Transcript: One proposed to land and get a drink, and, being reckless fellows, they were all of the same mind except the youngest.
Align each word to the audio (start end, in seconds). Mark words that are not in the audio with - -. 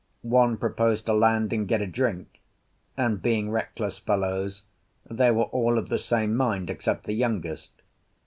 One 0.23 0.57
proposed 0.57 1.05
to 1.05 1.13
land 1.13 1.53
and 1.53 1.67
get 1.67 1.79
a 1.79 1.85
drink, 1.85 2.41
and, 2.97 3.21
being 3.21 3.51
reckless 3.51 3.99
fellows, 3.99 4.63
they 5.07 5.29
were 5.29 5.43
all 5.43 5.77
of 5.77 5.89
the 5.89 5.99
same 5.99 6.35
mind 6.35 6.71
except 6.71 7.03
the 7.03 7.13
youngest. 7.13 7.69